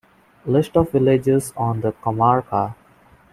[0.47, 2.73] List of villages on the comarca.